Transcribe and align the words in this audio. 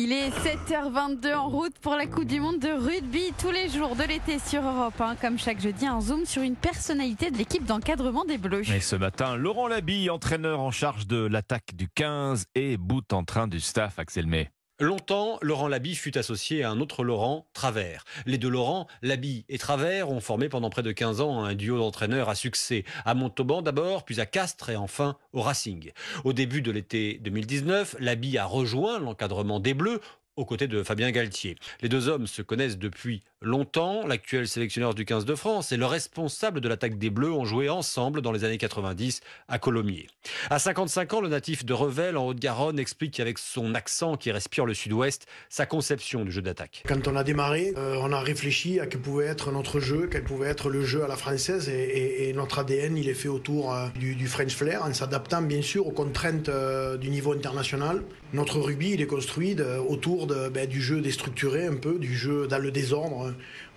Il 0.00 0.12
est 0.12 0.30
7h22 0.30 1.34
en 1.34 1.48
route 1.48 1.76
pour 1.80 1.96
la 1.96 2.06
Coupe 2.06 2.26
du 2.26 2.38
Monde 2.38 2.60
de 2.60 2.68
rugby 2.68 3.32
tous 3.36 3.50
les 3.50 3.68
jours 3.68 3.96
de 3.96 4.04
l'été 4.04 4.38
sur 4.38 4.62
Europe 4.62 5.00
1. 5.00 5.16
Comme 5.16 5.40
chaque 5.40 5.60
jeudi, 5.60 5.88
un 5.88 6.00
zoom 6.00 6.24
sur 6.24 6.42
une 6.42 6.54
personnalité 6.54 7.32
de 7.32 7.36
l'équipe 7.36 7.64
d'encadrement 7.64 8.24
des 8.24 8.38
Bleus. 8.38 8.70
Et 8.70 8.78
ce 8.78 8.94
matin, 8.94 9.34
Laurent 9.34 9.66
Labille, 9.66 10.08
entraîneur 10.08 10.60
en 10.60 10.70
charge 10.70 11.08
de 11.08 11.26
l'attaque 11.26 11.74
du 11.74 11.88
15 11.88 12.44
et 12.54 12.76
bout 12.76 13.12
en 13.12 13.24
train 13.24 13.48
du 13.48 13.58
staff 13.58 13.98
Axel 13.98 14.28
May. 14.28 14.48
Longtemps, 14.80 15.40
Laurent 15.42 15.66
Labille 15.66 15.96
fut 15.96 16.16
associé 16.16 16.62
à 16.62 16.70
un 16.70 16.78
autre 16.78 17.02
Laurent, 17.02 17.48
Travers. 17.52 18.04
Les 18.26 18.38
deux 18.38 18.48
Laurent, 18.48 18.86
Labille 19.02 19.44
et 19.48 19.58
Travers, 19.58 20.08
ont 20.08 20.20
formé 20.20 20.48
pendant 20.48 20.70
près 20.70 20.84
de 20.84 20.92
15 20.92 21.20
ans 21.20 21.42
un 21.42 21.56
duo 21.56 21.78
d'entraîneurs 21.78 22.28
à 22.28 22.36
succès. 22.36 22.84
À 23.04 23.14
Montauban 23.14 23.60
d'abord, 23.60 24.04
puis 24.04 24.20
à 24.20 24.26
Castres 24.26 24.70
et 24.70 24.76
enfin 24.76 25.16
au 25.32 25.42
Racing. 25.42 25.90
Au 26.22 26.32
début 26.32 26.62
de 26.62 26.70
l'été 26.70 27.18
2019, 27.24 27.96
Labille 27.98 28.38
a 28.38 28.44
rejoint 28.44 29.00
l'encadrement 29.00 29.58
des 29.58 29.74
Bleus 29.74 30.00
aux 30.36 30.44
côtés 30.44 30.68
de 30.68 30.84
Fabien 30.84 31.10
Galtier. 31.10 31.56
Les 31.80 31.88
deux 31.88 32.06
hommes 32.06 32.28
se 32.28 32.42
connaissent 32.42 32.78
depuis 32.78 33.24
longtemps. 33.40 34.06
L'actuel 34.06 34.48
sélectionneur 34.48 34.94
du 34.94 35.04
15 35.04 35.24
de 35.24 35.34
France 35.34 35.72
et 35.72 35.76
le 35.76 35.86
responsable 35.86 36.60
de 36.60 36.68
l'attaque 36.68 36.98
des 36.98 37.10
Bleus 37.10 37.32
ont 37.32 37.44
joué 37.44 37.68
ensemble 37.68 38.20
dans 38.22 38.32
les 38.32 38.44
années 38.44 38.58
90 38.58 39.20
à 39.48 39.58
Colomiers. 39.58 40.06
À 40.50 40.58
55 40.58 41.14
ans, 41.14 41.20
le 41.20 41.28
natif 41.28 41.64
de 41.64 41.72
Revel 41.72 42.16
en 42.16 42.26
Haute-Garonne 42.26 42.78
explique 42.78 43.20
avec 43.20 43.38
son 43.38 43.74
accent 43.74 44.16
qui 44.16 44.30
respire 44.30 44.66
le 44.66 44.74
sud-ouest 44.74 45.26
sa 45.48 45.66
conception 45.66 46.24
du 46.24 46.32
jeu 46.32 46.42
d'attaque. 46.42 46.82
Quand 46.86 47.06
on 47.08 47.16
a 47.16 47.24
démarré, 47.24 47.72
euh, 47.76 47.96
on 48.00 48.12
a 48.12 48.20
réfléchi 48.20 48.80
à 48.80 48.86
quel 48.86 49.00
pouvait 49.00 49.26
être 49.26 49.52
notre 49.52 49.80
jeu, 49.80 50.08
quel 50.10 50.24
pouvait 50.24 50.48
être 50.48 50.68
le 50.68 50.84
jeu 50.84 51.04
à 51.04 51.08
la 51.08 51.16
française 51.16 51.68
et, 51.68 52.32
notre 52.34 52.60
ADN, 52.60 52.96
il 52.96 53.08
est 53.08 53.14
fait 53.14 53.28
autour 53.28 53.72
euh, 53.72 53.88
du, 53.98 54.26
French 54.26 54.54
Flair 54.54 54.84
en 54.84 54.92
s'adaptant 54.92 55.42
bien 55.42 55.62
sûr 55.62 55.86
aux 55.86 55.92
contraintes 55.92 56.48
euh, 56.48 56.96
du 56.96 57.08
niveau 57.08 57.32
international. 57.32 58.02
Notre 58.32 58.60
rugby, 58.60 58.90
il 58.90 59.00
est 59.00 59.06
construit 59.06 59.56
autour 59.88 60.26
ben, 60.26 60.68
du 60.68 60.82
jeu 60.82 61.00
déstructuré 61.00 61.66
un 61.66 61.76
peu, 61.76 61.98
du 61.98 62.14
jeu 62.14 62.46
dans 62.46 62.58
le 62.58 62.70
désordre, 62.70 63.27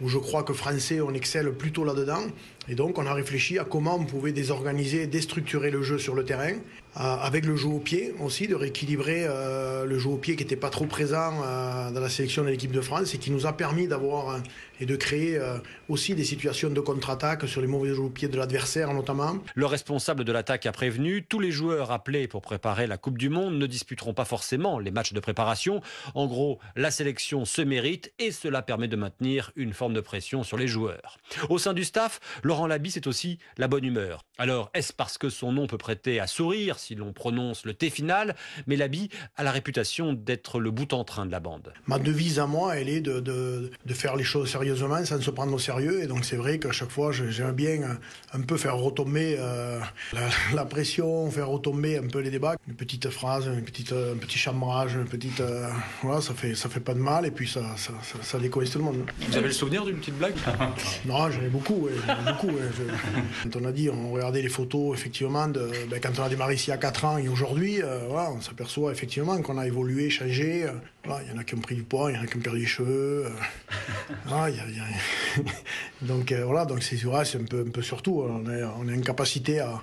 où 0.00 0.08
je 0.08 0.18
crois 0.18 0.42
que 0.42 0.52
français, 0.52 1.00
on 1.00 1.12
excelle 1.12 1.52
plutôt 1.52 1.84
là-dedans. 1.84 2.22
Et 2.68 2.74
donc, 2.74 2.98
on 2.98 3.06
a 3.06 3.14
réfléchi 3.14 3.58
à 3.58 3.64
comment 3.64 3.96
on 3.96 4.04
pouvait 4.04 4.32
désorganiser, 4.32 5.06
déstructurer 5.06 5.70
le 5.70 5.82
jeu 5.82 5.98
sur 5.98 6.14
le 6.14 6.24
terrain, 6.24 6.52
euh, 6.52 7.00
avec 7.00 7.46
le 7.46 7.56
jeu 7.56 7.68
au 7.68 7.78
pied 7.78 8.14
aussi, 8.20 8.46
de 8.46 8.54
rééquilibrer 8.54 9.24
euh, 9.26 9.86
le 9.86 9.98
jeu 9.98 10.10
au 10.10 10.16
pied 10.16 10.36
qui 10.36 10.42
n'était 10.42 10.56
pas 10.56 10.68
trop 10.68 10.84
présent 10.84 11.32
euh, 11.44 11.90
dans 11.90 12.00
la 12.00 12.08
sélection 12.10 12.44
de 12.44 12.48
l'équipe 12.48 12.72
de 12.72 12.80
France 12.80 13.14
et 13.14 13.18
qui 13.18 13.30
nous 13.30 13.46
a 13.46 13.54
permis 13.54 13.86
d'avoir 13.88 14.40
et 14.80 14.86
de 14.86 14.94
créer 14.94 15.40
aussi 15.88 16.14
des 16.14 16.22
situations 16.22 16.70
de 16.70 16.80
contre-attaque 16.80 17.48
sur 17.48 17.60
les 17.60 17.66
mauvais 17.66 17.88
jeux 17.88 18.02
au 18.02 18.10
pied 18.10 18.28
de 18.28 18.36
l'adversaire 18.36 18.94
notamment. 18.94 19.38
Le 19.56 19.66
responsable 19.66 20.22
de 20.24 20.30
l'attaque 20.30 20.66
a 20.66 20.72
prévenu, 20.72 21.24
tous 21.24 21.40
les 21.40 21.50
joueurs 21.50 21.90
appelés 21.90 22.28
pour 22.28 22.42
préparer 22.42 22.86
la 22.86 22.96
Coupe 22.96 23.18
du 23.18 23.28
Monde 23.28 23.58
ne 23.58 23.66
disputeront 23.66 24.14
pas 24.14 24.24
forcément 24.24 24.78
les 24.78 24.92
matchs 24.92 25.12
de 25.12 25.18
préparation. 25.18 25.80
En 26.14 26.26
gros, 26.28 26.60
la 26.76 26.92
sélection 26.92 27.44
se 27.44 27.60
mérite 27.60 28.12
et 28.20 28.30
cela 28.30 28.62
permet 28.62 28.86
de 28.86 28.94
maintenir 28.94 29.37
une 29.56 29.72
forme 29.72 29.94
de 29.94 30.00
pression 30.00 30.42
sur 30.42 30.56
les 30.56 30.68
joueurs. 30.68 31.18
Au 31.48 31.58
sein 31.58 31.74
du 31.74 31.84
staff, 31.84 32.20
Laurent 32.42 32.66
Labi, 32.66 32.90
c'est 32.90 33.06
aussi 33.06 33.38
la 33.56 33.68
bonne 33.68 33.84
humeur. 33.84 34.24
Alors, 34.38 34.70
est-ce 34.74 34.92
parce 34.92 35.18
que 35.18 35.28
son 35.30 35.52
nom 35.52 35.66
peut 35.66 35.78
prêter 35.78 36.20
à 36.20 36.26
sourire 36.26 36.78
si 36.78 36.94
l'on 36.94 37.12
prononce 37.12 37.64
le 37.64 37.74
T 37.74 37.90
final 37.90 38.36
Mais 38.66 38.76
Labi 38.76 39.08
a 39.36 39.42
la 39.42 39.50
réputation 39.50 40.12
d'être 40.12 40.60
le 40.60 40.70
bout 40.70 40.92
en 40.92 41.04
train 41.04 41.26
de 41.26 41.32
la 41.32 41.40
bande. 41.40 41.72
Ma 41.86 41.98
devise 41.98 42.38
à 42.38 42.46
moi, 42.46 42.76
elle 42.76 42.88
est 42.88 43.00
de, 43.00 43.70
faire 43.90 44.16
les 44.16 44.24
choses 44.24 44.50
sérieusement 44.50 45.04
sans 45.04 45.20
se 45.20 45.30
prendre 45.30 45.52
au 45.52 45.58
sérieux. 45.58 46.02
Et 46.02 46.06
donc, 46.06 46.24
c'est 46.24 46.36
vrai 46.36 46.58
qu'à 46.58 46.72
chaque 46.72 46.90
fois, 46.90 47.12
j'aime 47.12 47.52
bien 47.52 47.98
un 48.32 48.40
peu 48.40 48.56
faire 48.56 48.76
retomber 48.76 49.36
euh, 49.38 49.80
la, 50.54 50.64
pression, 50.64 51.30
faire 51.30 51.48
retomber 51.48 51.98
un 51.98 52.06
peu 52.06 52.20
les 52.20 52.30
débats. 52.30 52.56
Une 52.68 52.74
petite 52.74 53.10
phrase, 53.10 53.46
une 53.46 53.64
petite, 53.64 53.92
un 53.92 54.16
petit 54.16 54.38
chambrage, 54.38 54.94
une 54.94 55.08
petite. 55.08 55.40
Euh, 55.40 55.68
voilà, 56.02 56.20
ça 56.20 56.34
fait, 56.34 56.54
ça 56.54 56.68
fait 56.68 56.80
pas 56.80 56.94
de 56.94 57.00
mal 57.00 57.26
et 57.26 57.30
puis 57.30 57.48
ça, 57.48 57.76
ça, 57.76 57.92
ça, 58.02 58.18
ça 58.22 58.38
tout 58.38 58.78
le 58.78 58.84
monde. 58.84 59.04
Vous 59.28 59.36
avez 59.36 59.48
le 59.48 59.52
souvenir 59.52 59.84
d'une 59.84 59.98
petite 59.98 60.16
blague? 60.16 60.34
Non, 61.04 61.30
j'en 61.30 61.42
ai 61.42 61.48
beaucoup. 61.48 61.88
beaucoup 62.26 62.50
quand 63.42 63.60
on 63.60 63.64
a 63.66 63.72
dit, 63.72 63.90
on 63.90 64.12
regardait 64.12 64.40
les 64.40 64.48
photos, 64.48 64.96
effectivement, 64.98 65.48
de, 65.48 65.70
ben, 65.90 66.00
quand 66.00 66.18
on 66.18 66.22
a 66.22 66.28
démarré 66.30 66.54
ici 66.54 66.72
à 66.72 66.78
4 66.78 67.04
ans 67.04 67.18
et 67.18 67.28
aujourd'hui, 67.28 67.82
euh, 67.82 68.06
voilà, 68.08 68.30
on 68.30 68.40
s'aperçoit 68.40 68.90
effectivement 68.90 69.40
qu'on 69.42 69.58
a 69.58 69.66
évolué, 69.66 70.08
changé. 70.08 70.64
Euh, 70.64 70.72
il 71.22 71.30
y 71.30 71.34
en 71.34 71.38
a 71.38 71.44
qui 71.44 71.54
ont 71.54 71.60
pris 71.60 71.74
du 71.74 71.82
poids, 71.82 72.10
il 72.10 72.16
y 72.16 72.18
en 72.18 72.22
a 72.22 72.26
qui 72.26 72.36
ont 72.36 72.40
perdu 72.40 72.60
des 72.60 72.66
cheveux. 72.66 73.26
Euh, 73.26 74.50
donc 76.02 76.32
voilà, 76.32 76.64
donc 76.64 76.82
c'est 76.82 76.96
c'est 76.96 77.38
un 77.38 77.44
peu, 77.44 77.64
un 77.66 77.70
peu 77.70 77.82
surtout, 77.82 78.22
on, 78.22 78.44
on 78.46 78.88
a 78.88 78.92
une 78.92 79.04
capacité 79.04 79.60
à 79.60 79.82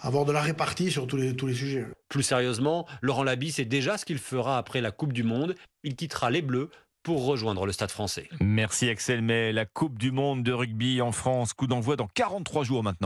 avoir 0.00 0.24
de 0.24 0.32
la 0.32 0.42
répartie 0.42 0.90
sur 0.90 1.06
tous 1.06 1.16
les, 1.16 1.34
tous 1.34 1.46
les 1.46 1.54
sujets. 1.54 1.86
Plus 2.08 2.22
sérieusement, 2.22 2.86
Laurent 3.02 3.24
Labi 3.24 3.50
sait 3.50 3.64
déjà 3.64 3.98
ce 3.98 4.04
qu'il 4.04 4.18
fera 4.18 4.58
après 4.58 4.80
la 4.80 4.92
Coupe 4.92 5.12
du 5.12 5.24
Monde. 5.24 5.54
Il 5.82 5.96
quittera 5.96 6.30
les 6.30 6.42
Bleus 6.42 6.70
pour 7.06 7.24
rejoindre 7.24 7.66
le 7.66 7.72
Stade 7.72 7.92
français. 7.92 8.28
Merci 8.40 8.88
Axel, 8.88 9.22
mais 9.22 9.52
la 9.52 9.64
Coupe 9.64 9.96
du 9.96 10.10
Monde 10.10 10.42
de 10.42 10.52
rugby 10.52 11.00
en 11.00 11.12
France, 11.12 11.52
coup 11.52 11.68
d'envoi 11.68 11.94
dans 11.94 12.08
43 12.08 12.64
jours 12.64 12.82
maintenant. 12.82 13.04